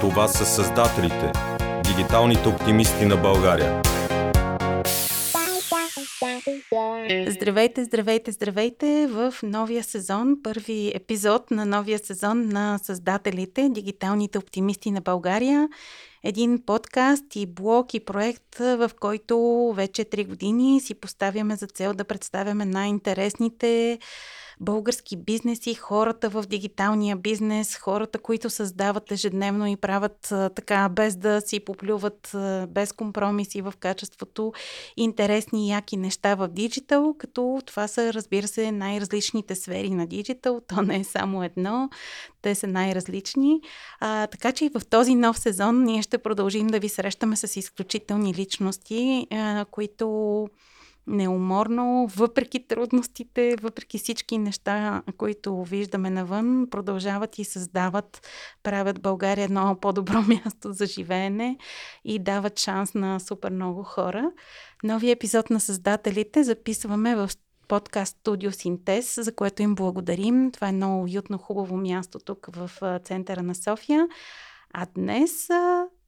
[0.00, 1.32] Това са създателите,
[1.84, 3.82] дигиталните оптимисти на България.
[7.28, 14.90] Здравейте, здравейте, здравейте в новия сезон, първи епизод на новия сезон на създателите, дигиталните оптимисти
[14.90, 15.68] на България.
[16.24, 19.38] Един подкаст и блог и проект, в който
[19.76, 23.98] вече 3 години си поставяме за цел да представяме най-интересните
[24.60, 31.16] български бизнеси, хората в дигиталния бизнес, хората, които създават ежедневно и правят а, така, без
[31.16, 34.52] да си поплюват, а, без компромиси в качеството,
[34.96, 40.60] интересни яки неща в диджитал, като това са, разбира се, най-различните сфери на диджитал.
[40.68, 41.90] То не е само едно,
[42.42, 43.60] те са най-различни.
[44.00, 47.56] А, така че и в този нов сезон ние ще продължим да ви срещаме с
[47.56, 50.48] изключителни личности, а, които
[51.08, 58.26] неуморно, въпреки трудностите, въпреки всички неща, които виждаме навън, продължават и създават,
[58.62, 61.58] правят България едно по-добро място за живеене
[62.04, 64.30] и дават шанс на супер много хора.
[64.84, 67.30] Новия епизод на създателите записваме в
[67.68, 70.50] подкаст Студио Синтез, за което им благодарим.
[70.52, 72.70] Това е много уютно, хубаво място тук в
[73.04, 74.08] центъра на София.
[74.74, 75.48] А днес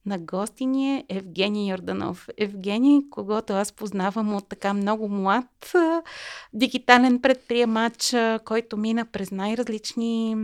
[0.07, 2.29] на гости ни е Евгений Йорданов.
[2.39, 5.75] Евгений, когато аз познавам от така много млад
[6.53, 10.37] дигитален предприемач, който мина през най-различни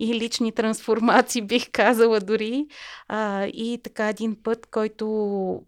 [0.00, 2.66] и лични трансформации, бих казала дори.
[3.08, 5.06] А, и така един път, който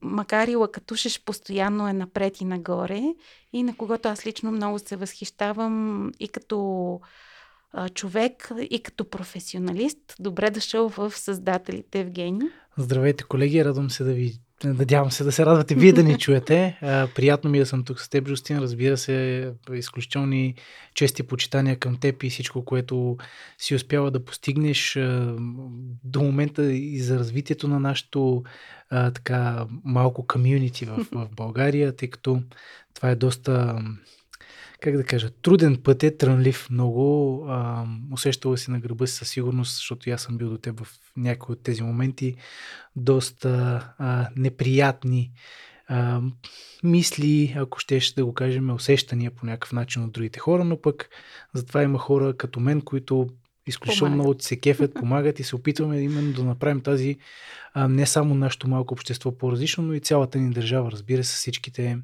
[0.02, 3.02] макар и лакатушеш постоянно е напред и нагоре
[3.52, 7.00] и на когото аз лично много се възхищавам и като
[7.72, 10.14] а, човек, и като професионалист.
[10.20, 12.48] Добре дошъл в създателите, Евгений.
[12.76, 16.78] Здравейте, колеги, радвам се да ви Надявам се да се радвате вие да ни чуете.
[17.14, 18.58] приятно ми е да съм тук с теб, Жустин.
[18.58, 20.54] Разбира се, изключителни
[20.94, 23.16] чести почитания към теб и всичко, което
[23.58, 24.98] си успява да постигнеш
[26.04, 28.42] до момента и за развитието на нашето
[28.90, 32.42] така малко комьюнити в, в България, тъй като
[32.94, 33.82] това е доста
[34.82, 37.44] как да кажа, труден път е, трънлив много.
[37.48, 40.88] А, усещала си на гърба си със сигурност, защото аз съм бил до теб в
[41.16, 42.34] някои от тези моменти.
[42.96, 45.30] Доста а, неприятни
[45.88, 46.20] а,
[46.84, 51.08] мисли, ако щеш да го кажем, усещания по някакъв начин от другите хора, но пък
[51.54, 53.28] затова има хора като мен, които
[53.66, 57.16] изключително много се кефят, помагат и се опитваме именно да направим тази
[57.74, 61.98] а, не само нашето малко общество по-различно, но и цялата ни държава, разбира се, всичките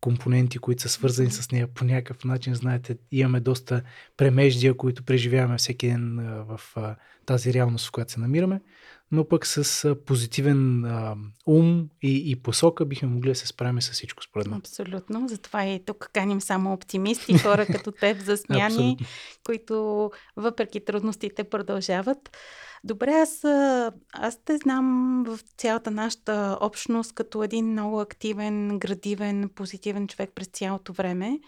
[0.00, 2.54] компоненти, които са свързани с нея по някакъв начин.
[2.54, 3.82] Знаете, имаме доста
[4.16, 6.16] премеждия, които преживяваме всеки ден
[6.48, 6.60] в
[7.26, 8.60] тази реалност, в която се намираме,
[9.12, 10.84] но пък с позитивен
[11.46, 14.58] ум и, и посока бихме могли да се справим с всичко, според мен.
[14.58, 15.28] Абсолютно.
[15.28, 18.96] Затова и тук каним само оптимисти, хора като теб за смяни,
[19.46, 22.36] които въпреки трудностите продължават.
[22.84, 23.44] Добре, аз,
[24.12, 30.46] аз те знам в цялата нашата общност като един много активен, градивен, позитивен човек през
[30.46, 31.40] цялото време.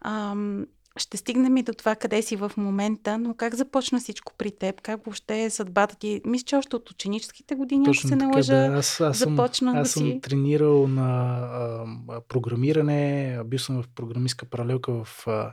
[0.00, 4.50] Ам, ще стигнем и до това къде си в момента, но как започна всичко при
[4.50, 4.80] теб?
[4.80, 6.20] Как въобще е съдбата ти?
[6.24, 8.78] Мисля, че още от ученическите години, Точно ако се наложа, да.
[8.78, 11.38] аз, аз започна съм, аз да съм тренирал на
[12.08, 15.52] а, програмиране, бил съм в програмистка паралелка в а,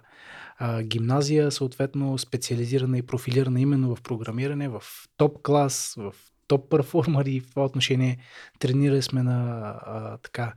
[0.58, 4.84] а, гимназия, съответно специализирана и профилирана именно в програмиране, в
[5.18, 6.14] топ клас, в
[6.48, 7.40] топ перформари.
[7.40, 8.18] В това отношение
[8.60, 10.54] тренирали сме на а, така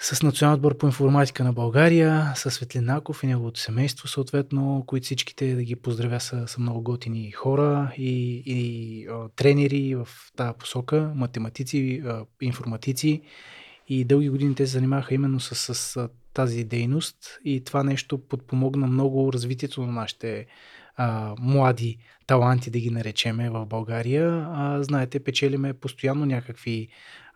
[0.00, 5.54] с Националния отбор по информатика на България, с Светлинаков и неговото семейство, съответно, които всичките
[5.54, 11.12] да ги поздравя са, са много готини хора и, и а, тренери в тази посока,
[11.14, 12.02] математици,
[12.40, 13.22] информатици
[13.88, 18.86] и дълги години те се занимаваха именно с, с тази дейност и това нещо подпомогна
[18.86, 20.46] много развитието на нашите
[20.96, 24.46] а, млади таланти, да ги наречеме в България.
[24.52, 26.88] А, знаете, печелиме постоянно някакви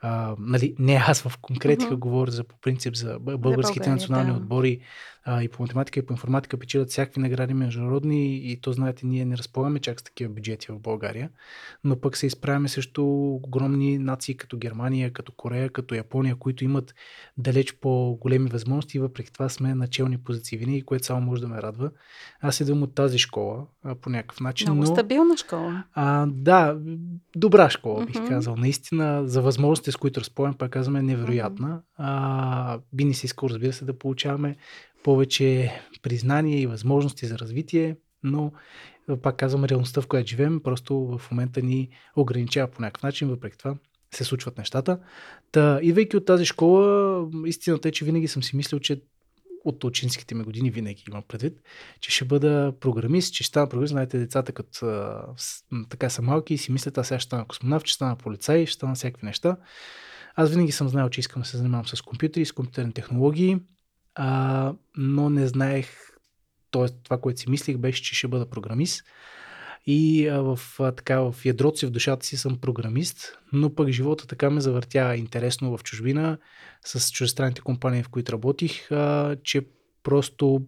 [0.05, 1.99] а, нали, не аз в конкретика uh-huh.
[1.99, 4.37] говоря за по принцип за българските за национални да.
[4.37, 4.81] отбори
[5.25, 9.25] а, и по математика и по информатика печелят всякакви награди международни и то знаете, ние
[9.25, 11.31] не разполагаме чак с такива бюджети в България,
[11.85, 16.95] но пък се изправяме срещу огромни нации като Германия, като Корея, като Япония, които имат
[17.39, 21.63] далеч по-големи възможности и въпреки това сме начални позиции винаги, което само може да ме
[21.63, 21.91] радва.
[22.41, 24.69] Аз идвам от тази школа а, по някакъв начин.
[24.69, 25.85] Много но, стабилна школа.
[25.95, 26.79] А, да,
[27.37, 28.29] добра школа, бих uh-huh.
[28.29, 28.57] казал.
[28.57, 31.69] Наистина, за възможностите, с които разполагам, пак казваме, невероятна.
[31.69, 31.83] Uh-huh.
[31.97, 34.57] А, би ни се искал, разбира се, да получаваме
[35.05, 35.73] повече
[36.03, 38.53] признание и възможности за развитие, но
[39.23, 43.59] пак казвам, реалността, в която живеем, просто в момента ни ограничава по някакъв начин, въпреки
[43.59, 43.75] това
[44.15, 44.99] се случват нещата.
[45.53, 49.03] Та, идвайки от тази школа, истината е, че винаги съм си мислил, че
[49.65, 51.63] от ученическите ми години винаги имам предвид,
[52.01, 53.91] че ще бъда програмист, че ще стана програмист.
[53.91, 54.87] Знаете, децата като
[55.89, 58.75] така са малки и си мислят, аз сега ще стана космонавт, ще стана полицай, ще
[58.75, 59.57] стана всякакви неща.
[60.35, 63.59] Аз винаги съм знаел, че искам да се занимавам с компютри, с компютърни технологии,
[64.15, 65.89] а, но не знаех,
[66.71, 66.87] т.е.
[67.03, 69.05] това, което си мислих, беше, че ще бъда програмист.
[69.87, 74.27] И в, а, така, в ядрото си, в душата си съм програмист, но пък живота
[74.27, 76.39] така ме завъртя интересно в чужбина
[76.85, 78.89] с чужестранните компании, в които работих,
[79.43, 79.67] че
[80.03, 80.63] просто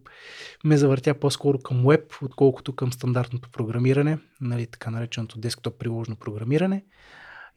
[0.63, 6.83] ме завъртя по-скоро към веб, отколкото към стандартното програмиране, нали, така нареченото десктоп приложено програмиране.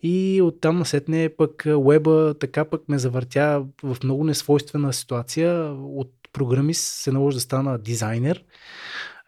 [0.03, 5.73] И оттам насетне пък веба така пък ме завъртя в много несвойствена ситуация.
[5.73, 8.45] От програмист се наложи да стана дизайнер.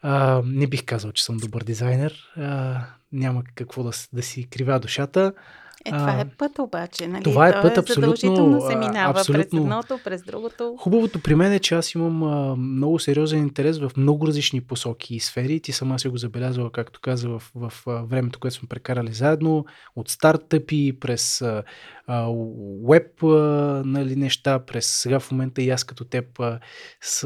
[0.02, 2.14] А, не бих казал, че съм добър дизайнер.
[2.36, 2.80] А,
[3.12, 5.32] няма какво да, да си кривя душата.
[5.84, 7.22] Е, това е път обаче, нали?
[7.22, 7.94] Това е път, абсолютно.
[7.94, 9.50] Задължително се минава абсолютно.
[9.50, 10.76] през едното, през другото.
[10.78, 15.14] Хубавото при мен е, че аз имам а, много сериозен интерес в много различни посоки
[15.14, 15.60] и сфери.
[15.60, 19.64] Ти сама си го забелязала, както каза, в, в, в времето, което сме прекарали заедно,
[19.96, 21.62] от стартъпи, през а, а,
[22.88, 23.22] веб
[23.86, 26.60] нали, неща, през сега в момента и аз като теб а,
[27.00, 27.20] с,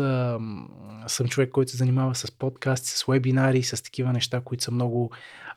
[1.07, 5.11] съм човек, който се занимава с подкасти, с вебинари, с такива неща, които са много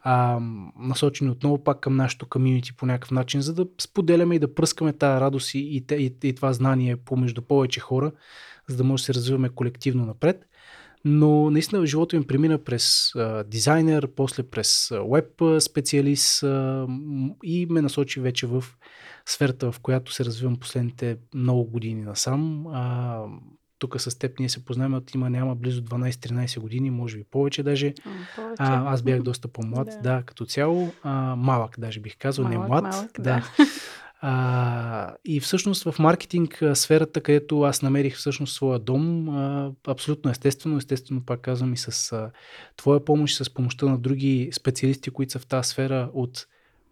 [0.03, 0.39] а,
[0.79, 4.93] насочени отново пак към нашото комьюнити по някакъв начин, за да споделяме и да пръскаме
[4.93, 8.11] тази радост и, и, и, и това знание помежду повече хора,
[8.67, 10.45] за да може да се развиваме колективно напред.
[11.05, 16.87] Но наистина живота ми премина през а, дизайнер, после през веб специалист а,
[17.43, 18.63] и ме насочи вече в
[19.27, 22.67] сферата, в която се развивам последните много години насам.
[22.67, 23.23] А,
[23.79, 27.63] тук с теб ние се познаваме от има няма близо 12-13 години, може би повече
[27.63, 27.93] даже.
[28.35, 28.63] повече.
[28.63, 30.91] А, аз бях доста по-млад, да, да като цяло.
[31.03, 32.83] А, малък даже бих казал, малък, не млад.
[32.83, 33.23] Малък, да.
[33.23, 33.43] да.
[34.21, 40.77] А, и всъщност в маркетинг сферата, където аз намерих всъщност своя дом, а, абсолютно естествено,
[40.77, 42.31] естествено пак казвам и с а,
[42.77, 46.47] твоя помощ, с помощта на други специалисти, които са в тази сфера от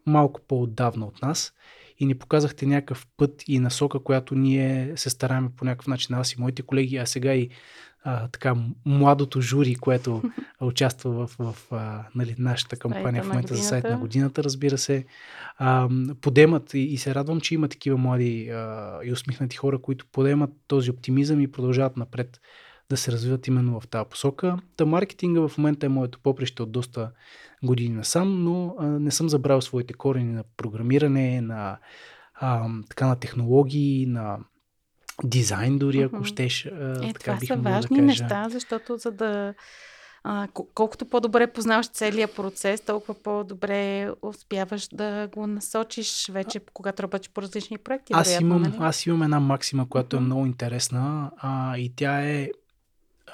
[0.06, 1.54] малко по-отдавна от нас
[2.00, 6.34] и ни показахте някакъв път и насока, която ние се стараем по някакъв начин, аз
[6.34, 7.50] и моите колеги, а сега и
[8.04, 8.56] а, така
[8.86, 10.22] младото жури, което
[10.62, 15.06] участва в, в а, нали, нашата кампания в момента за сайт на годината, разбира се,
[15.58, 15.90] а,
[16.22, 20.50] подемат и, и се радвам, че има такива млади а, и усмихнати хора, които подемат
[20.68, 22.40] този оптимизъм и продължават напред
[22.90, 24.58] да се развиват именно в тази посока.
[24.78, 27.12] Та маркетинга в момента е моето поприще от доста
[27.66, 31.78] години насам, но а, не съм забрал своите корени на програмиране, на,
[32.34, 34.38] а, така, на технологии, на
[35.24, 36.26] дизайн дори, ако uh-huh.
[36.26, 36.66] щеш.
[36.66, 39.54] А, е, така това са важни да неща, защото за да
[40.28, 47.30] а, колкото по-добре познаваш целият процес, толкова по-добре успяваш да го насочиш вече, когато работиш
[47.30, 48.14] по различни проекти.
[48.16, 48.76] Аз, вероятно, имам, нали?
[48.80, 52.50] аз имам една максима, която е много интересна а, и тя е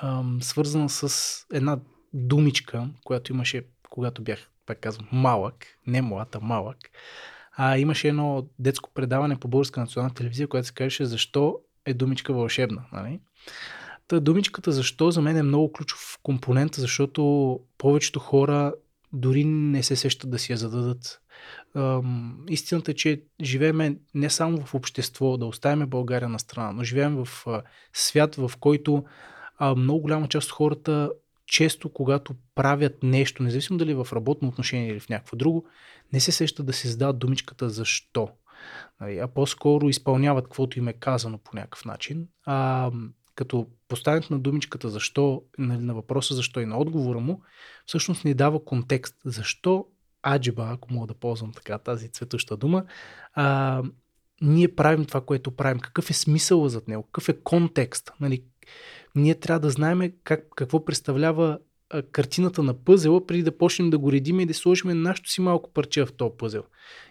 [0.01, 1.79] ам, свързана с една
[2.13, 6.77] думичка, която имаше, когато бях, пак казвам, малък, не млад, а малък.
[7.51, 12.33] А, имаше едно детско предаване по Българска национална телевизия, което се казваше Защо е думичка
[12.33, 12.83] вълшебна.
[12.91, 13.19] Нали?
[14.07, 18.73] Та думичката защо за мен е много ключов компонент, защото повечето хора
[19.13, 21.21] дори не се сещат да си я зададат.
[21.75, 26.83] Ам, истината е, че живеем не само в общество, да оставяме България на страна, но
[26.83, 27.61] живеем в а,
[27.93, 29.03] свят, в който
[29.57, 31.11] а, много голяма част от хората
[31.51, 35.65] често, когато правят нещо, независимо дали в работно отношение или в някакво друго,
[36.13, 38.29] не се сещат да се задават думичката защо.
[39.01, 42.27] Нали, а по-скоро изпълняват каквото им е казано по някакъв начин.
[42.45, 42.91] А,
[43.35, 47.41] като поставянето на думичката защо, нали, на въпроса защо и на отговора му,
[47.85, 49.15] всъщност ни дава контекст.
[49.25, 49.85] Защо
[50.27, 52.83] аджиба, ако мога да ползвам така тази цветуща дума,
[53.33, 53.83] а,
[54.41, 55.79] ние правим това, което правим.
[55.79, 57.03] Какъв е смисъл зад него?
[57.03, 58.11] Какъв е контекст?
[58.19, 58.43] Нали,
[59.15, 61.59] ние трябва да знаем как, какво представлява
[62.11, 65.73] картината на пъзела, преди да почнем да го редим и да сложим нашето си малко
[65.73, 66.63] парче в този пъзел.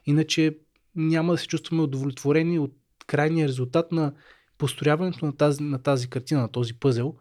[0.06, 0.56] Иначе
[0.94, 2.74] няма да се чувстваме удовлетворени от
[3.06, 4.12] крайния резултат на
[4.58, 7.14] построяването на тази, на тази картина, на този пъзел,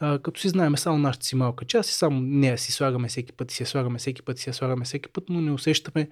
[0.00, 3.32] а, като си знаем само нашата си малка част и само нея си слагаме всеки
[3.32, 6.08] път и си слагаме всеки път и си слагаме всеки път, но не усещаме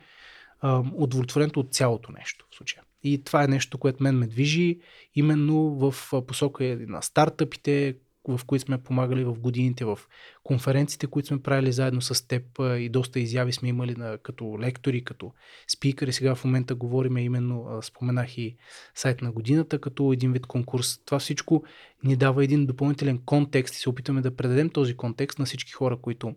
[0.60, 2.82] а, удовлетворението от цялото нещо в случая.
[3.02, 4.78] И това е нещо, което мен ме движи
[5.14, 5.94] именно в
[6.26, 7.96] посока на стартъпите,
[8.28, 9.98] в които сме помагали в годините, в
[10.44, 12.42] конференциите, които сме правили заедно с теб
[12.78, 15.32] и доста изяви сме имали на, като лектори, като
[15.68, 16.12] спикъри.
[16.12, 18.56] Сега в момента говорим именно, споменах и
[18.94, 21.04] сайт на годината, като един вид конкурс.
[21.04, 21.64] Това всичко
[22.04, 25.96] ни дава един допълнителен контекст и се опитваме да предадем този контекст на всички хора,
[25.96, 26.34] които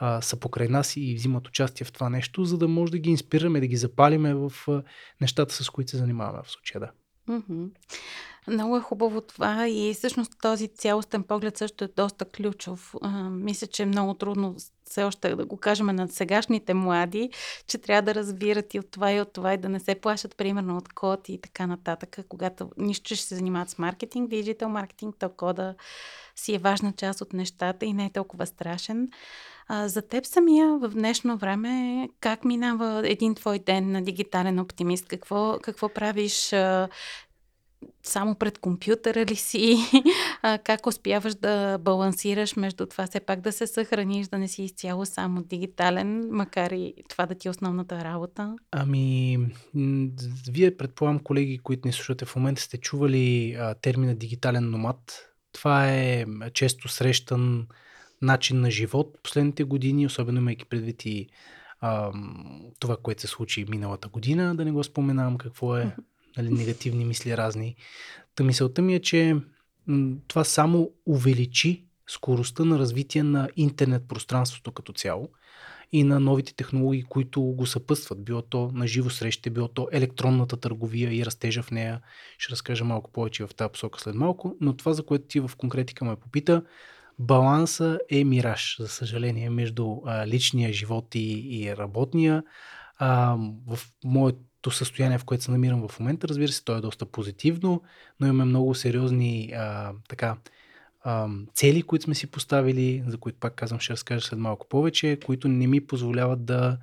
[0.00, 3.10] а, са покрай нас и взимат участие в това нещо, за да може да ги
[3.10, 4.82] инспираме, да ги запалиме в а,
[5.20, 6.80] нещата, с които се занимаваме в случая.
[6.80, 6.90] Да.
[8.48, 12.94] Много е хубаво това и всъщност този цялостен поглед също е доста ключов.
[13.02, 17.30] А, мисля, че е много трудно все още да го кажем на сегашните млади,
[17.66, 20.36] че трябва да разбират и от това и от това и да не се плашат
[20.36, 22.18] примерно от код и така нататък.
[22.28, 25.74] Когато нищо ще се занимават с маркетинг, диджитал маркетинг, то кода
[26.36, 29.08] си е важна част от нещата и не е толкова страшен.
[29.72, 35.06] А, за теб самия в днешно време, как минава един твой ден на дигитален оптимист?
[35.08, 36.54] Какво, какво правиш?
[38.02, 39.76] Само пред компютъра ли си?
[40.42, 44.62] А, как успяваш да балансираш между това, все пак да се съхраниш, да не си
[44.62, 48.56] изцяло само дигитален, макар и това да ти е основната работа?
[48.70, 49.38] Ами,
[50.50, 54.98] вие предполагам, колеги, които ни слушате в момента, сте чували а, термина дигитален номад.
[55.52, 57.66] Това е често срещан
[58.22, 61.28] начин на живот последните години, особено имайки предвид и
[61.80, 62.12] а,
[62.78, 65.96] това, което се случи миналата година, да не го споменавам какво е,
[66.36, 67.76] нали, негативни мисли разни.
[68.34, 69.36] Та мисълта ми е, че
[69.86, 75.28] м- това само увеличи скоростта на развитие на интернет пространството като цяло
[75.92, 78.24] и на новите технологии, които го съпътстват.
[78.24, 82.00] Било то на живо среща, било то електронната търговия и растежа в нея.
[82.38, 85.50] Ще разкажа малко повече в тази посока след малко, но това, за което ти в
[85.56, 86.62] конкретика ме попита,
[87.20, 92.42] баланса е мираж, за съжаление, между а, личния живот и, и работния.
[92.98, 93.36] А,
[93.66, 97.82] в моето състояние, в което се намирам в момента, разбира се, то е доста позитивно,
[98.20, 100.36] но имаме много сериозни а, така,
[101.02, 105.18] а, цели, които сме си поставили, за които пак казвам, ще разкажа след малко повече,
[105.26, 106.78] които не ми позволяват да,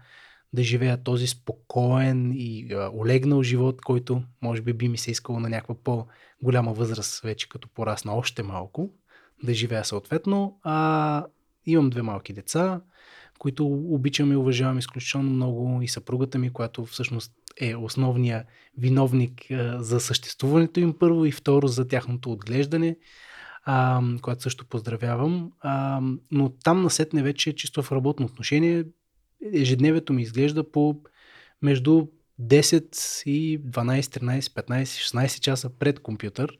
[0.53, 5.39] да живея този спокоен и а, олегнал живот, който може би би ми се искало
[5.39, 8.94] на някаква по-голяма възраст, вече като порасна още малко
[9.44, 10.60] да живея съответно.
[10.63, 11.25] А,
[11.65, 12.82] имам две малки деца,
[13.39, 18.46] които обичам и уважавам изключително много и съпругата ми, която всъщност е основния
[18.77, 22.98] виновник за съществуването им първо и второ за тяхното отглеждане,
[23.65, 25.51] а, което също поздравявам.
[26.32, 28.86] Но там насетне вече чисто в работно отношение
[29.53, 31.01] ежедневието ми изглежда по
[31.62, 32.08] между
[32.41, 36.58] 10 и 12, 13, 15, 16 часа пред компютър.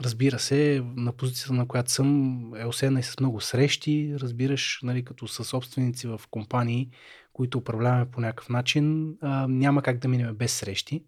[0.00, 5.04] Разбира се, на позицията, на която съм, е осена и с много срещи, разбираш, нали,
[5.04, 6.90] като със собственици в компании,
[7.32, 11.04] които управляваме по някакъв начин, а, няма как да минем без срещи.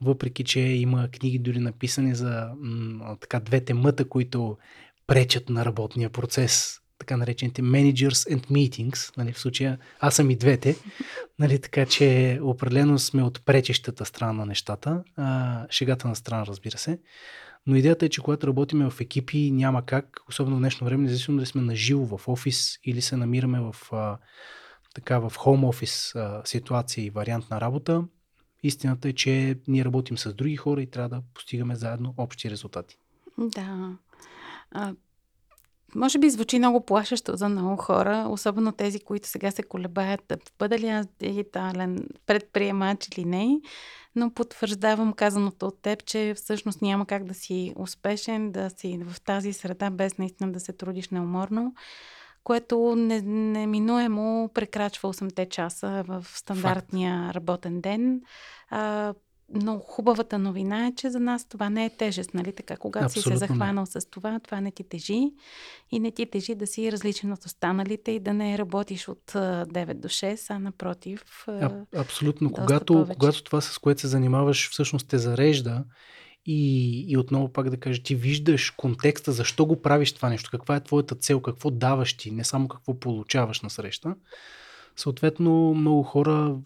[0.00, 4.58] Въпреки, че има книги дори написани за м, така двете мъта, които
[5.06, 10.36] пречат на работния процес, така наречените managers and meetings, нали, в случая аз съм и
[10.36, 10.76] двете,
[11.38, 16.78] нали, така че определено сме от пречещата страна на нещата, а, шегата на страна, разбира
[16.78, 16.98] се.
[17.66, 21.36] Но идеята е, че когато работим в екипи, няма как, особено в днешно време, независимо
[21.36, 24.18] дали сме на живо в офис или се намираме в, а,
[24.94, 26.14] така, в хоум офис
[26.44, 28.04] ситуация и вариант на работа,
[28.62, 32.98] истината е, че ние работим с други хора и трябва да постигаме заедно общи резултати.
[33.38, 33.96] Да.
[35.94, 40.36] Може би звучи много плашещо за много хора, особено тези, които сега се колебаят да
[40.58, 43.60] бъда ли аз дигитален предприемач или не
[44.14, 49.20] но потвърждавам казаното от теб, че всъщност няма как да си успешен, да си в
[49.20, 51.74] тази среда, без наистина да се трудиш неуморно,
[52.44, 57.34] което неминуемо прекрачва 8-те часа в стандартния Факт.
[57.34, 58.20] работен ден.
[58.70, 59.14] А,
[59.54, 62.76] но хубавата новина е, че за нас това не е тежест, нали така?
[62.76, 64.00] Когато Абсолютно си се захванал не.
[64.00, 65.30] с това, това не ти тежи
[65.90, 69.94] и не ти тежи да си различен от останалите и да не работиш от 9
[69.94, 71.24] до 6, а напротив.
[71.46, 72.52] А, абсолютно.
[72.52, 75.84] Когато, когато това, с което се занимаваш, всъщност те зарежда
[76.46, 80.76] и, и отново пак да кажа, ти виждаш контекста, защо го правиш това нещо, каква
[80.76, 84.14] е твоята цел, какво даваш ти, не само какво получаваш на среща.
[84.96, 86.56] Съответно, много хора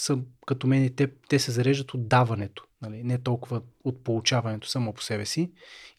[0.00, 3.04] са като мен и те, те се зареждат от даването, нали?
[3.04, 5.50] не толкова от получаването само по себе си.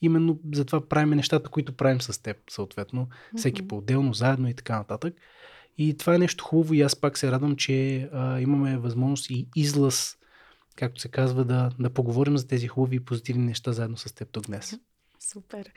[0.02, 3.68] Именно затова правим нещата, които правим с теб, съответно, всеки mm-hmm.
[3.68, 5.14] по-отделно, заедно и така нататък.
[5.78, 9.48] И това е нещо хубаво и аз пак се радвам, че а, имаме възможност и
[9.56, 10.18] излъз,
[10.76, 14.30] както се казва, да, да поговорим за тези хубави и позитивни неща заедно с теб
[14.32, 14.76] тук днес.
[15.20, 15.72] Супер.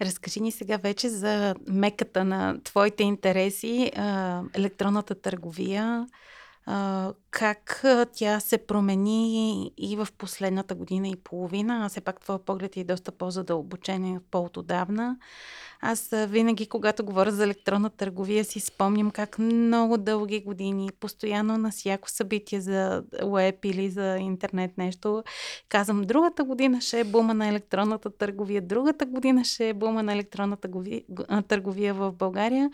[0.00, 3.92] Разкажи ни сега вече за меката на твоите интереси,
[4.54, 6.06] електронната търговия,
[7.30, 12.76] как тя се промени и в последната година и половина, а все пак твоя поглед
[12.76, 15.16] е доста по-задълбочен и по-отдавна.
[15.82, 21.70] Аз винаги, когато говоря за електронна търговия, си спомням как много дълги години, постоянно на
[21.70, 25.22] всяко събитие за веб или за интернет нещо,
[25.68, 30.12] казвам, другата година ще е бума на електронната търговия, другата година ще е бума на
[30.12, 30.68] електронната
[31.48, 32.70] търговия в България,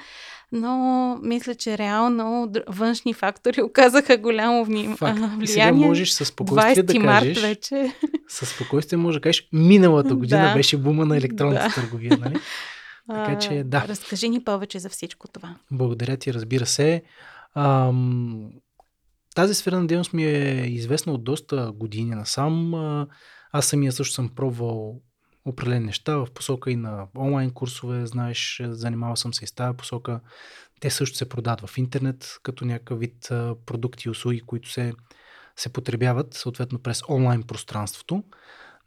[0.53, 4.97] но мисля, че реално външни фактори оказаха голям голямо вни...
[4.97, 5.19] Факт.
[5.19, 5.45] влияние.
[5.45, 7.43] И сега можеш със спокойствие да кажеш...
[7.43, 7.93] вече.
[8.29, 10.55] Със спокойствие може да кажеш, миналата година да.
[10.55, 11.75] беше бума на електронната да.
[11.75, 12.37] търговия, нали?
[13.11, 13.89] Така че, да.
[13.89, 15.57] Разкажи ни повече за всичко това.
[15.71, 17.03] Благодаря ти, разбира се.
[17.55, 18.51] Ам,
[19.35, 22.75] тази сфера на дейност ми е известна от доста години насам.
[23.53, 25.01] Аз самия също съм пробвал
[25.45, 29.77] определени неща в посока и на онлайн курсове, знаеш, занимавал съм се и с тази
[29.77, 30.21] посока.
[30.81, 33.29] Те също се продават в интернет като някакъв вид
[33.67, 34.93] продукти и услуги, които се,
[35.57, 38.25] се потребяват съответно през онлайн пространството.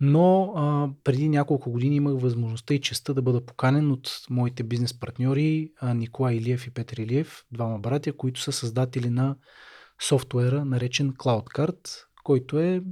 [0.01, 4.99] Но а, преди няколко години имах възможността и честа да бъда поканен от моите бизнес
[4.99, 9.35] партньори Николай Илиев и Петър Илиев, двама братя, които са създатели на
[10.01, 11.89] софтуера, наречен CloudCard,
[12.23, 12.83] който е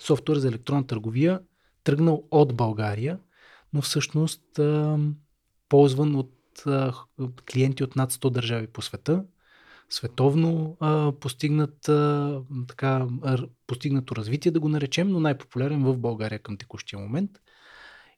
[0.00, 1.40] софтуер за електронна търговия,
[1.84, 3.18] тръгнал от България,
[3.72, 4.98] но всъщност а,
[5.68, 6.32] ползван от
[7.52, 9.24] клиенти от над 100 държави по света.
[9.90, 16.38] Световно а, постигнат, а, така, а, постигнато развитие, да го наречем, но най-популярен в България
[16.38, 17.30] към текущия момент.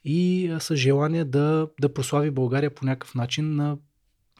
[0.04, 3.78] И а, с желание да, да прослави България по някакъв начин, на,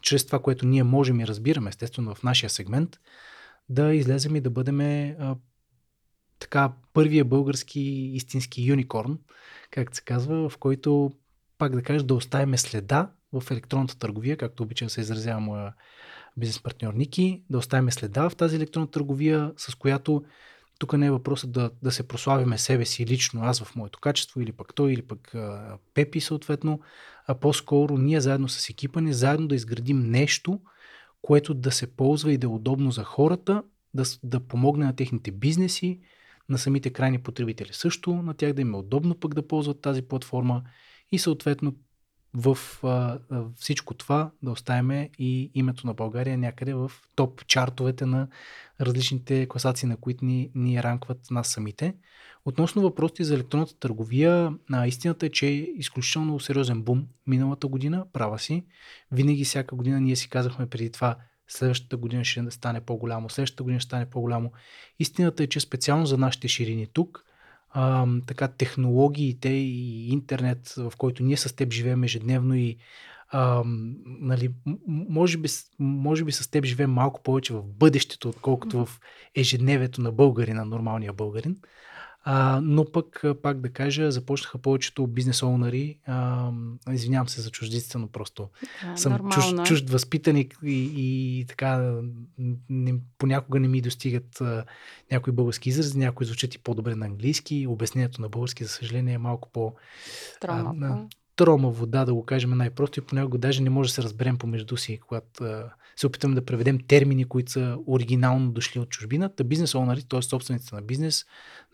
[0.03, 3.01] чрез това, което ние можем и разбираме, естествено в нашия сегмент,
[3.69, 5.37] да излезем и да бъдем а,
[6.39, 7.81] така първия български
[8.15, 9.19] истински юникорн,
[9.71, 11.13] както се казва, в който
[11.59, 13.11] пак да кажа да оставим следа
[13.41, 15.75] в електронната търговия, както обича да се изразява моя
[16.37, 20.25] бизнес партньор Ники, да оставим следа в тази електронна търговия, с която
[20.79, 24.41] тук не е въпросът да, да се прославиме себе си лично, аз в моето качество,
[24.41, 26.81] или пък той, или пък а, Пепи съответно,
[27.27, 30.61] а по-скоро ние заедно с екипа ни, заедно да изградим нещо,
[31.23, 33.63] което да се ползва и да е удобно за хората,
[33.95, 36.01] да, да помогне на техните бизнеси,
[36.49, 40.03] на самите крайни потребители също, на тях да им е удобно пък да ползват тази
[40.03, 40.63] платформа
[41.13, 41.75] и съответно
[42.35, 43.19] в а,
[43.57, 48.29] всичко това да оставяме и името на България някъде в топ чартовете на
[48.81, 51.95] различните класации, на които ни, ни ранкват нас самите.
[52.45, 58.07] Относно въпросите за електронната търговия, а, истината е, че е изключително сериозен бум миналата година,
[58.13, 58.65] права си.
[59.13, 61.17] Винаги всяка година ние си казахме преди това,
[61.49, 64.53] следващата година ще стане по-голямо, следващата година ще стане по-голямо.
[64.99, 67.25] Истината е, че специално за нашите ширини тук,
[67.75, 72.77] а, така технологиите и интернет, в който ние с теб живеем ежедневно и
[73.29, 73.63] а,
[74.05, 74.51] нали,
[74.89, 79.01] може, би, може би с теб живеем малко повече в бъдещето, отколкото в
[79.35, 81.57] ежедневието на българина, нормалния българин.
[82.27, 85.99] А, но пък, пак да кажа, започнаха повечето бизнес оунари.
[86.93, 88.49] извинявам се за чуждицата, но просто
[88.87, 89.63] а, съм чуж, е.
[89.63, 92.01] чужд възпитаник и, и така
[92.69, 94.65] не, понякога не ми достигат а,
[95.13, 97.67] някои български изрази, някои звучат и по-добре на английски.
[97.67, 99.73] Обяснението на български, за съжаление, е малко по...
[100.41, 101.09] Тромаво.
[101.37, 104.77] Трома вода, да го кажем най-просто и понякога даже не може да се разберем помежду
[104.77, 105.45] си, когато
[105.97, 109.45] се опитваме да преведем термини, които са оригинално дошли от чужбината.
[109.45, 110.23] Бизнес онери, т.е.
[110.23, 111.25] собствениците на бизнес,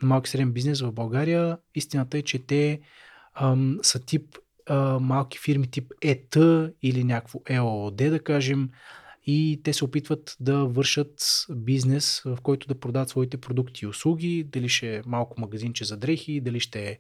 [0.03, 2.81] на малки среден бизнес в България, истината е, че те
[3.35, 6.37] ам, са тип а, малки фирми тип ЕТ
[6.83, 8.71] или някакво ЕООД, да кажем,
[9.27, 14.45] и те се опитват да вършат бизнес, в който да продават своите продукти и услуги,
[14.45, 16.99] дали ще е малко магазинче за дрехи, дали ще е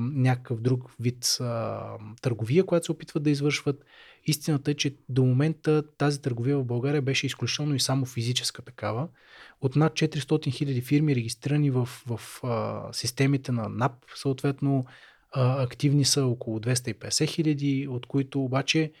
[0.00, 1.82] някакъв друг вид а,
[2.22, 3.84] търговия, която се опитват да извършват.
[4.26, 9.08] Истината е, че до момента тази търговия в България беше изключително и само физическа такава.
[9.60, 14.84] От над 400 000 фирми, регистрирани в, в а, системите на НАП, съответно
[15.32, 18.92] а, активни са около 250 хиляди, от които обаче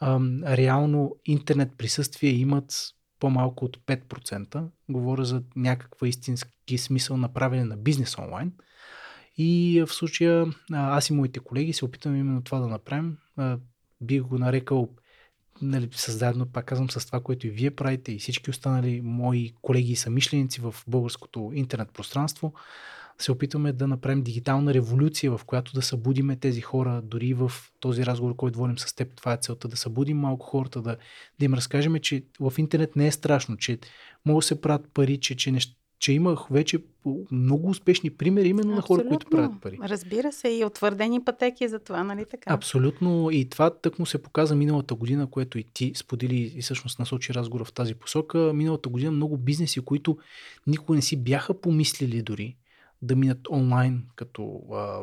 [0.00, 0.20] а,
[0.56, 2.74] реално интернет присъствие имат
[3.20, 4.64] по-малко от 5%.
[4.88, 8.52] Говоря за някаква истински смисъл на правене на бизнес онлайн.
[9.36, 13.16] И в случая аз и моите колеги се опитваме именно това да направим.
[14.00, 14.88] Бих го нарекал
[15.62, 19.92] нали, заедно, пак казвам, с това, което и вие правите и всички останали мои колеги
[19.92, 22.52] и самишленици в българското интернет пространство,
[23.18, 28.06] се опитваме да направим дигитална революция, в която да събудиме тези хора, дори в този
[28.06, 30.96] разговор, който водим с теб, това е целта, да събудим малко хората, да,
[31.38, 33.78] да им разкажем, че в интернет не е страшно, че
[34.26, 36.78] могат да се правят пари, че, че неща че имах вече
[37.30, 38.94] много успешни примери именно Абсолютно.
[38.94, 39.78] на хора, които правят пари.
[39.82, 42.54] Разбира се, и утвърдени пътеки за това, нали така?
[42.54, 43.30] Абсолютно.
[43.30, 47.34] И това тък му се показа миналата година, което и ти сподели и всъщност насочи
[47.34, 48.52] разговора в тази посока.
[48.54, 50.18] Миналата година много бизнеси, които
[50.66, 52.56] никога не си бяха помислили дори
[53.02, 55.00] да минат онлайн, като а,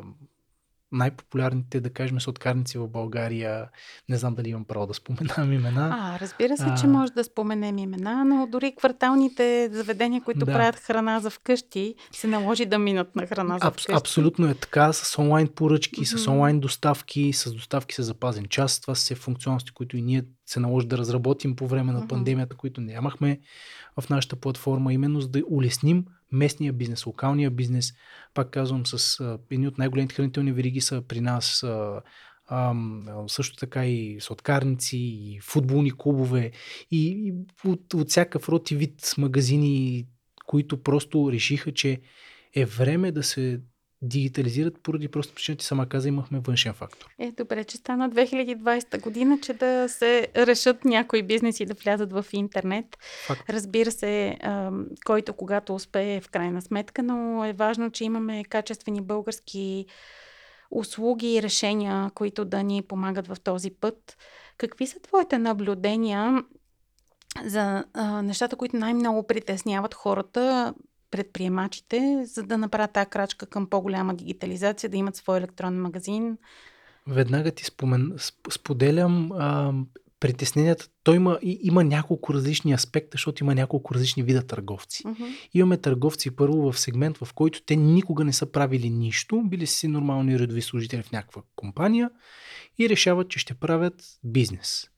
[0.92, 3.70] най-популярните, да кажем, соткарници в България.
[4.10, 5.98] Не знам дали имам право да споменам имена.
[6.00, 6.76] А, разбира се, а...
[6.76, 10.54] че може да споменем имена, но дори кварталните заведения, които да.
[10.54, 13.92] правят храна за вкъщи, се наложи да минат на храна за вкъщи.
[13.96, 16.18] абсолютно е така, с онлайн поръчки, mm-hmm.
[16.18, 18.82] с онлайн доставки, с доставки с запазен час.
[18.82, 22.82] Това са функционалности, които и ние се наложи да разработим по време на пандемията, които
[22.82, 23.40] нямахме
[24.02, 27.94] в нашата платформа, именно за да улесним местния бизнес, локалния бизнес.
[28.34, 32.02] Пак казвам, с а, едни от най-големите хранителни вериги са при нас а,
[32.48, 32.74] а,
[33.28, 36.52] също така и сладкарници, и футболни клубове,
[36.92, 37.34] и, и
[37.70, 40.08] от, от всякакъв род и вид магазини,
[40.46, 42.02] които просто решиха, че
[42.56, 43.62] е време да се
[44.02, 47.08] дигитализират поради просто причина, че сама каза, имахме външен фактор.
[47.20, 52.26] Е, добре, че стана 2020 година, че да се решат някои бизнеси да влязат в
[52.34, 52.86] интернет.
[53.28, 53.50] Факт.
[53.50, 54.38] Разбира се,
[55.06, 59.86] който когато успее в крайна сметка, но е важно, че имаме качествени български
[60.72, 64.18] услуги и решения, които да ни помагат в този път.
[64.58, 66.44] Какви са твоите наблюдения
[67.46, 70.74] за а, нещата, които най-много притесняват хората,
[71.12, 76.38] предприемачите, за да направят тази крачка към по-голяма дигитализация, да имат свой електронен магазин?
[77.08, 78.14] Веднага ти спомен,
[78.52, 79.74] споделям а,
[80.20, 80.88] притесненията.
[81.04, 85.04] Той има, и, има няколко различни аспекта, защото има няколко различни вида търговци.
[85.04, 85.36] Uh-huh.
[85.54, 89.88] Имаме търговци първо в сегмент, в който те никога не са правили нищо, били си
[89.88, 92.10] нормални редови служители в някаква компания
[92.80, 94.90] и решават, че ще правят бизнес.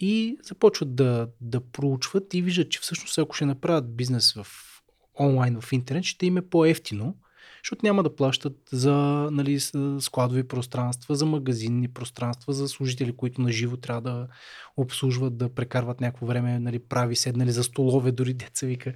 [0.00, 4.71] И започват да, да проучват и виждат, че всъщност ако ще направят бизнес в
[5.20, 7.16] онлайн в интернет, ще им е по-ефтино,
[7.64, 8.94] защото няма да плащат за
[9.32, 9.60] нали,
[10.00, 14.28] складови пространства, за магазинни пространства, за служители, които на живо трябва да
[14.76, 18.94] обслужват, да прекарват някакво време, нали, прави седнали за столове, дори деца вика.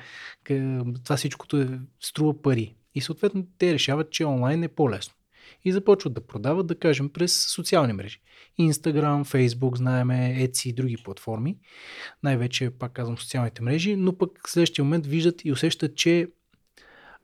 [1.04, 2.74] Това всичкото е, струва пари.
[2.94, 5.15] И съответно те решават, че онлайн е по-лесно.
[5.64, 8.20] И започват да продават, да кажем, през социални мрежи.
[8.60, 11.58] Instagram, Facebook, знаеме, Etsy и други платформи.
[12.22, 16.28] Най-вече, пак казвам, социалните мрежи, но пък в следващия момент виждат и усещат, че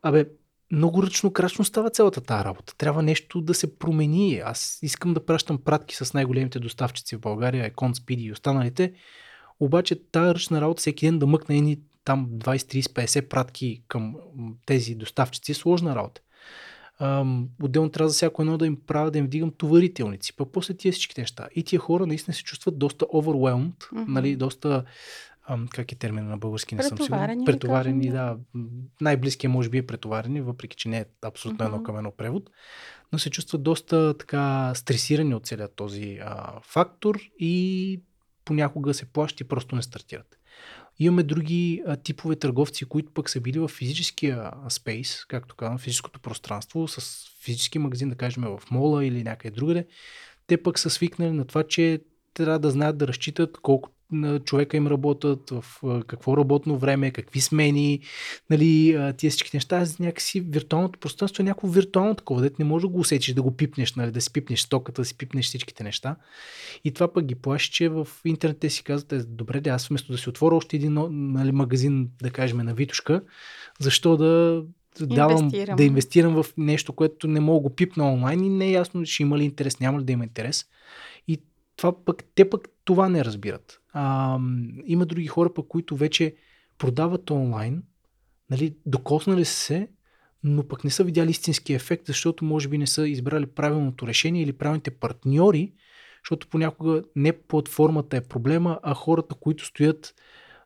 [0.02, 0.26] абе,
[0.72, 2.76] много ръчно крачно става цялата тази работа.
[2.76, 4.42] Трябва нещо да се промени.
[4.44, 8.92] Аз искам да пращам пратки с най-големите доставчици в България, Econ, Speedy и останалите,
[9.60, 14.14] обаче тази ръчна работа всеки ден да мъкне едни там 20, 30, 50 пратки към
[14.66, 16.20] тези доставчици е сложна работа.
[17.02, 20.36] Ам, отделно трябва за всяко едно да им правя да им вдигам товарителници.
[20.36, 21.48] Па после тия всички неща.
[21.54, 24.04] И тия хора наистина се чувстват доста overwhelmed, mm-hmm.
[24.08, 24.84] нали, доста
[25.48, 27.44] ам, как е термина на български, не съм сигурен.
[27.44, 28.36] Претоварени, да.
[29.00, 31.68] Най-близкия може би е претоварени, въпреки че не е абсолютно mm-hmm.
[31.68, 32.50] едно към едно превод.
[33.12, 38.00] Но се чувстват доста така стресирани от целият този а, фактор и
[38.44, 40.38] понякога се плащат и просто не стартират.
[40.98, 46.20] Имаме други а, типове търговци, които пък са били в физическия спейс, както казвам, физическото
[46.20, 49.86] пространство, с физически магазин, да кажем в мола или някъде другаде.
[50.46, 52.00] Те пък са свикнали на това, че
[52.34, 53.90] трябва да знаят да разчитат колко
[54.44, 55.64] човека им работят, в
[56.06, 58.00] какво работно време, какви смени,
[58.50, 59.86] нали, тия всички неща.
[60.00, 63.56] Някакси виртуалното пространство е някакво виртуално такова, дете не може да го усетиш, да го
[63.56, 66.16] пипнеш, нали, да си пипнеш стоката, да си пипнеш всичките неща.
[66.84, 69.88] И това пък ги плаши, че в интернет те си казват, е, добре, да аз
[69.88, 73.22] вместо да си отворя още един нали, магазин, да кажем, на Витушка,
[73.80, 74.62] защо да
[75.00, 75.76] давам, инвестирам.
[75.76, 79.22] да инвестирам в нещо, което не мога го пипна онлайн и не е ясно, ще
[79.22, 80.64] има ли интерес, няма ли да има интерес.
[81.28, 81.42] И
[81.76, 83.80] това пък, те пък това не разбират.
[83.92, 84.38] А,
[84.84, 86.34] има други хора, пък, които вече
[86.78, 87.82] продават онлайн,
[88.50, 89.88] нали, докоснали са се,
[90.44, 94.42] но пък не са видяли истински ефект, защото може би не са избрали правилното решение
[94.42, 95.72] или правилните партньори,
[96.24, 100.14] защото понякога не платформата е проблема, а хората, които стоят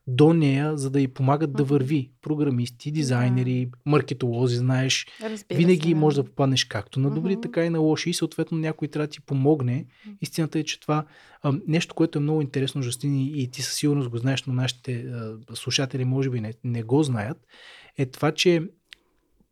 [0.07, 2.11] до нея, за да й помагат да върви.
[2.21, 5.07] Програмисти, дизайнери, маркетолози, знаеш.
[5.23, 5.99] Разбира винаги се, да.
[5.99, 9.11] може да попаднеш както на добри, така и на лоши и съответно някой трябва да
[9.11, 9.85] ти помогне.
[10.21, 11.05] Истината е, че това
[11.41, 14.93] а, нещо, което е много интересно, Жастини, и ти със сигурност го знаеш, но нашите
[14.93, 17.37] а, слушатели може би не, не го знаят,
[17.97, 18.63] е това, че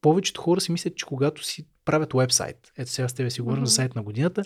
[0.02, 3.66] повечето хора си мислят, че когато си правят вебсайт, ето сега с тебе си говорим
[3.66, 4.44] за сайт на годината,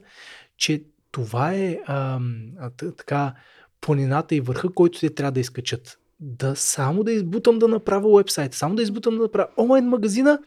[0.57, 2.19] че това е а,
[2.59, 3.33] а, така
[3.81, 5.99] планината и върха, който те трябва да изкачат.
[6.19, 10.39] Да само да избутам да направя вебсайт, само да избутам да направя онлайн магазина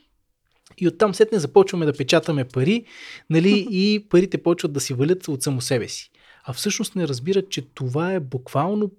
[0.78, 2.84] и оттам сетне започваме да печатаме пари,
[3.30, 6.10] нали, и парите почват да си валят от само себе си.
[6.44, 8.90] А всъщност не разбират, че това е буквално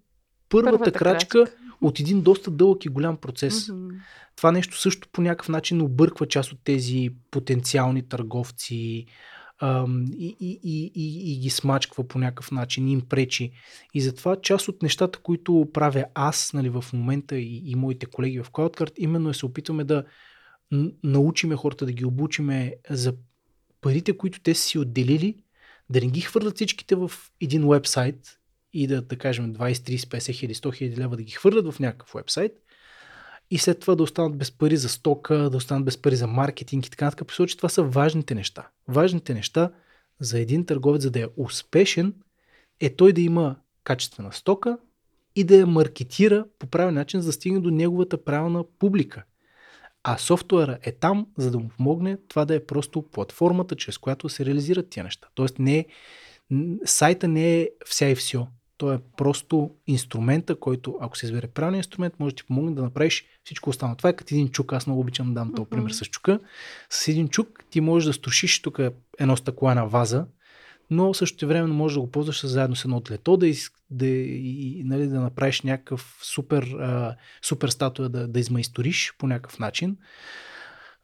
[0.50, 3.68] първата, първата крачка, крачка от един доста дълъг и голям процес.
[3.68, 3.96] Mm-hmm.
[4.36, 9.06] Това нещо също по някакъв начин обърква част от тези потенциални търговци,
[9.62, 13.52] и, и, и, и, и ги смачква по някакъв начин, им пречи.
[13.94, 18.40] И затова част от нещата, които правя аз нали, в момента и, и моите колеги
[18.40, 20.04] в CloudCard, именно е се опитваме да
[21.04, 23.14] научиме хората, да ги обучиме за
[23.82, 25.36] парите, които те си отделили,
[25.90, 27.12] да не ги хвърлят всичките в
[27.42, 28.40] един вебсайт
[28.74, 31.80] и да, да кажем 20, 30, 50 хиляди, 100 хиляди лева да ги хвърлят в
[31.80, 32.52] някакъв вебсайт,
[33.52, 36.86] и след това да останат без пари за стока, да останат без пари за маркетинг
[36.86, 37.48] и така нататък.
[37.48, 38.68] Че това са важните неща.
[38.88, 39.72] Важните неща
[40.20, 42.14] за един търговец, за да е успешен,
[42.80, 44.78] е той да има качествена стока
[45.36, 49.24] и да я маркетира по правилен начин, за да стигне до неговата правилна публика.
[50.04, 54.30] А софтуера е там, за да му помогне това да е просто платформата, чрез която
[54.30, 55.28] се реализират тия неща.
[55.36, 55.86] Тоест не е,
[56.86, 58.48] сайта не е вся и все.
[58.84, 62.84] Той е просто инструмента, който, ако се избере правилен инструмент, може да ти помогне да
[62.84, 63.96] направиш всичко останало.
[63.96, 64.74] Това е като един чук.
[64.74, 66.40] Аз много обичам да дам този пример с чука.
[66.90, 68.80] С един чук ти можеш да струшиш тук
[69.20, 70.26] едно стъклена ваза,
[70.90, 74.84] но също време можеш да го ползваш заедно с едно тлето, да, из, да, и,
[74.86, 79.98] нали, да направиш някакъв супер, а, супер статуя, да, да измайсториш по някакъв начин.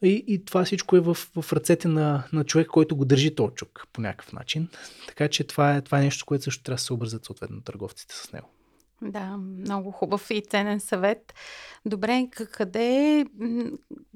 [0.03, 3.53] И, и това всичко е в, в ръцете на, на човек, който го държи този
[3.55, 4.67] чук по някакъв начин.
[5.07, 8.15] Така че това е, това е нещо, което също трябва да се образят съответно търговците
[8.15, 8.49] с него.
[9.01, 11.33] Да, много хубав и ценен съвет.
[11.85, 13.25] Добре, къде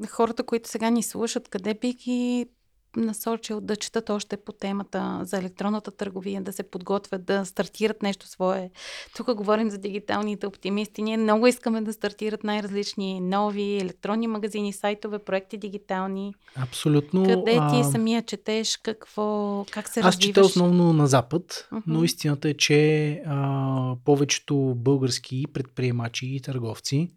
[0.10, 2.46] хората, които сега ни слушат, къде би ги
[2.95, 8.27] насочил да четат още по темата за електронната търговия, да се подготвят, да стартират нещо
[8.27, 8.69] свое.
[9.15, 11.01] Тук говорим за дигиталните оптимисти.
[11.01, 16.34] Ние много искаме да стартират най-различни нови електронни магазини, сайтове, проекти дигитални.
[16.56, 17.23] Абсолютно.
[17.23, 17.84] Къде ти а...
[17.84, 21.82] самия четеш, какво, как се Аз чета основно на Запад, uh-huh.
[21.88, 27.12] но истината е, че а, повечето български предприемачи и търговци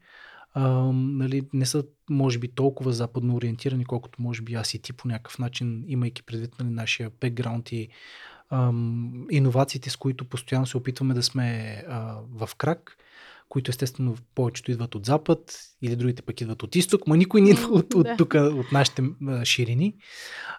[0.58, 4.92] а, нали, не са, може би, толкова западно ориентирани, колкото може би аз и ти
[4.92, 7.88] по някакъв начин, имайки предвид нали, нашия бекграунд и
[8.50, 12.96] ам, иновациите, с които постоянно се опитваме да сме а, в крак,
[13.48, 17.50] които естествено повечето идват от запад или другите пък идват от изток, ма никой не
[17.50, 19.94] идва от, от, тук, от нашите а, ширини.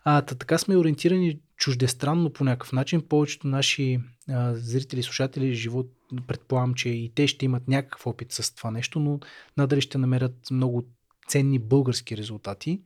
[0.04, 3.02] А, та, така сме ориентирани чуждестранно по някакъв начин.
[3.02, 5.88] Повечето наши а, зрители, слушатели, живот,
[6.28, 9.20] предполагам, че и те ще имат някакъв опит с това нещо, но
[9.58, 10.86] надали ще намерят много
[11.28, 12.82] ценни български резултати.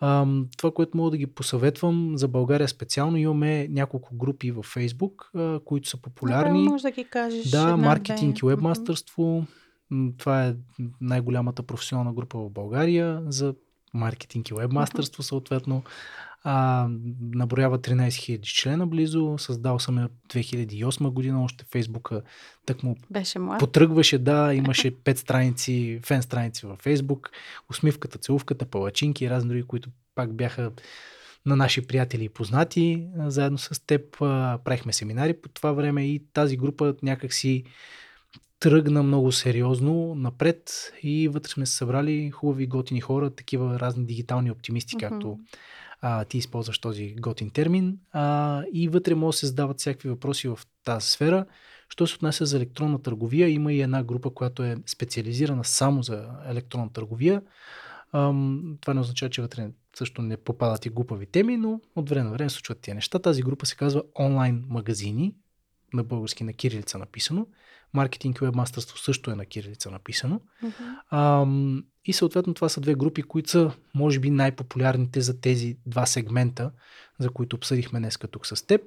[0.00, 5.30] А, това, което мога да ги посъветвам за България специално, имаме няколко групи във Фейсбук,
[5.34, 6.64] а, които са популярни.
[6.64, 7.50] Да, може да ги кажеш.
[7.50, 9.46] Да, маркетинг и вебмастерство.
[10.18, 10.54] Това е
[11.00, 13.54] най-голямата професионална група в България за
[13.94, 15.82] маркетинг и вебмастерство, съответно.
[16.44, 16.88] А,
[17.20, 19.34] наброява 13 000 члена близо.
[19.38, 21.44] Създал съм я 2008 година.
[21.44, 22.22] Още Фейсбука
[22.66, 23.60] так му Беше млад.
[23.60, 24.18] потръгваше.
[24.18, 27.30] Да, имаше 5 страници, фен страници във Фейсбук.
[27.70, 30.72] Усмивката, целувката, палачинки и разни други, които пак бяха
[31.46, 33.06] на наши приятели и познати.
[33.16, 34.18] Заедно с теб
[34.64, 37.64] правихме семинари по това време и тази група някакси
[38.60, 44.50] тръгна много сериозно напред и вътре сме се събрали хубави готини хора, такива разни дигитални
[44.50, 45.08] оптимисти, mm-hmm.
[45.08, 45.38] както
[46.00, 50.48] а, ти използваш този готин термин а, и вътре може да се задават всякакви въпроси
[50.48, 51.46] в тази сфера.
[51.88, 56.28] Що се отнася за електронна търговия, има и една група, която е специализирана само за
[56.46, 57.42] електронна търговия.
[58.12, 62.24] Ам, това не означава, че вътре също не попадат и глупави теми, но от време
[62.24, 63.18] на време случват тия неща.
[63.18, 65.34] Тази група се казва онлайн магазини,
[65.92, 67.46] на български на кирилица написано.
[67.94, 70.40] Маркетинг и вебмастерство също е на кирилица написано.
[70.64, 71.42] Uh-huh.
[71.42, 76.06] Ам, и съответно това са две групи, които са може би най-популярните за тези два
[76.06, 76.70] сегмента,
[77.18, 78.80] за които обсъдихме днес тук с теб.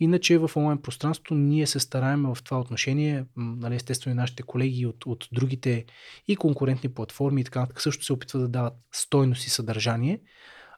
[0.00, 4.86] Иначе в онлайн пространството ние се стараем в това отношение, нали, естествено и нашите колеги
[4.86, 5.84] от, от другите
[6.28, 10.20] и конкурентни платформи и така нататък също се опитват да дават стойност и съдържание,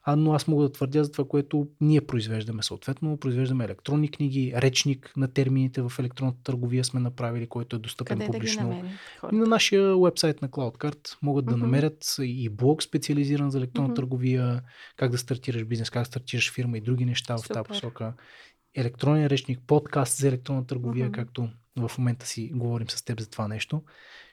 [0.03, 3.17] а, но аз мога да твърдя за това, което ние произвеждаме съответно.
[3.17, 8.31] Произвеждаме електронни книги, речник на термините в електронната търговия сме направили, който е достъпен Къде
[8.31, 8.61] публично.
[8.61, 8.97] Да намерим,
[9.31, 13.95] и на нашия вебсайт на CloudCard могат да намерят и блог специализиран за електронна uh-huh.
[13.95, 14.61] търговия,
[14.95, 17.53] как да стартираш бизнес, как да стартираш фирма и други неща Супер.
[17.53, 18.13] в тази посока.
[18.75, 21.15] Електронен речник, подкаст за електронна търговия, uh-huh.
[21.15, 23.83] както в момента си говорим с теб за това нещо.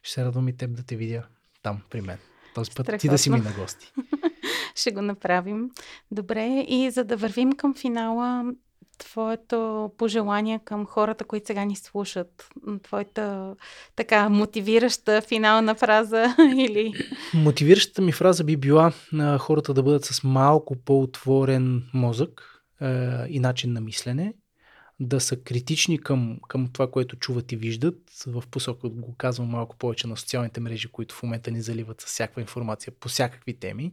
[0.03, 1.27] Ще се радвам и теб да те видя
[1.63, 2.19] там при мен.
[2.55, 2.99] Този път Страхотно.
[2.99, 3.93] ти да си ми на гости.
[4.75, 5.71] ще го направим.
[6.11, 8.45] Добре, и за да вървим към финала,
[8.99, 12.49] твоето пожелание към хората, които сега ни слушат?
[12.83, 13.55] Твоята
[13.97, 16.93] така мотивираща финална фраза или...
[17.35, 22.87] Мотивиращата ми фраза би била на хората да бъдат с малко по-отворен мозък е,
[23.29, 24.35] и начин на мислене,
[25.01, 27.97] да са критични към, към това, което чуват и виждат.
[28.27, 32.05] В посока го казвам малко повече на социалните мрежи, които в момента ни заливат с
[32.05, 33.93] всякаква информация по всякакви теми.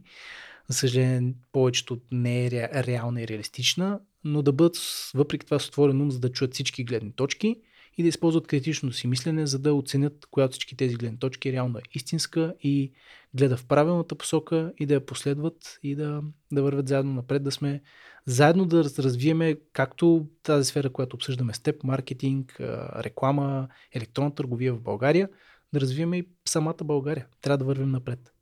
[0.68, 4.76] За съжаление, повечето не е ре, реална и реалистична, но да бъдат
[5.14, 7.56] въпреки това с отворен ум, за да чуят всички гледни точки
[7.98, 11.48] и да използват критичното си мислене, за да оценят коя от всички тези гледни точки
[11.48, 12.92] е реално истинска и
[13.34, 17.52] гледа в правилната посока и да я последват и да, да вървят заедно напред, да
[17.52, 17.82] сме
[18.26, 22.56] заедно да развиеме както тази сфера, която обсъждаме с теб, маркетинг,
[22.96, 25.28] реклама, електронна търговия в България,
[25.72, 27.26] да развиеме и самата България.
[27.40, 28.32] Трябва да вървим напред.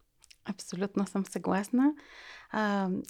[0.44, 1.92] Абсолютно съм съгласна.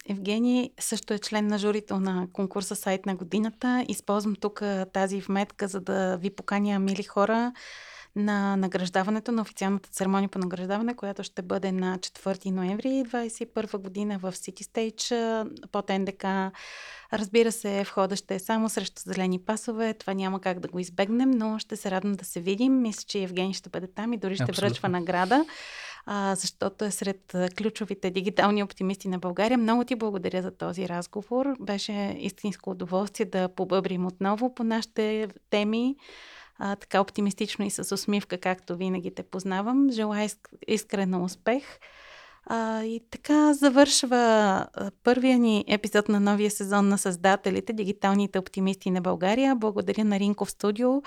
[0.09, 3.85] Евгений също е член на журито на конкурса Сайт на годината.
[3.87, 4.61] Използвам тук
[4.93, 7.53] тази вметка, за да ви поканя, мили хора,
[8.15, 14.17] на награждаването, на официалната церемония по награждаване, която ще бъде на 4 ноември 2021 година
[14.17, 16.53] в City Stage под НДК.
[17.13, 19.93] Разбира се, входа ще е само срещу зелени пасове.
[19.93, 22.81] Това няма как да го избегнем, но ще се радвам да се видим.
[22.81, 24.69] Мисля, че Евгений ще бъде там и дори ще Абсолютно.
[24.69, 25.45] връчва награда,
[26.05, 29.57] а, защото е сред ключовите дигитални оптимисти на България.
[29.57, 31.55] Много ти благодаря за този разговор.
[31.59, 35.95] Беше истинско удоволствие да побъбрим отново по нашите теми
[36.57, 39.91] а, така оптимистично и с усмивка, както винаги те познавам.
[39.91, 40.29] Желая
[40.67, 41.63] искрено успех.
[42.47, 44.67] А, и така завършва
[45.03, 49.55] първия ни епизод на новия сезон на Създателите, дигиталните оптимисти на България.
[49.55, 51.01] Благодаря на Ринков Студио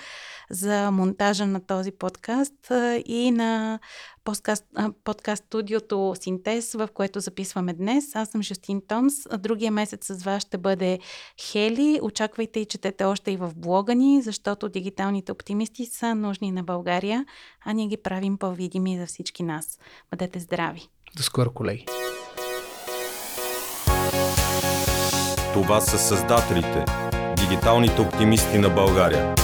[0.50, 2.72] за монтажа на този подкаст
[3.06, 3.78] и на
[4.24, 4.64] подкаст,
[5.04, 8.16] подкаст студиото Синтез, в което записваме днес.
[8.16, 9.14] Аз съм Жустин Тонс.
[9.38, 10.98] Другия месец с вас ще бъде
[11.40, 12.00] Хели.
[12.02, 17.24] Очаквайте и четете още и в блога ни, защото дигиталните оптимисти са нужни на България,
[17.64, 19.78] а ние ги правим по-видими за всички нас.
[20.10, 20.88] Бъдете здрави!
[21.16, 21.84] До скоро, колеги!
[25.52, 26.84] Това са създателите,
[27.36, 29.34] дигиталните оптимисти на България.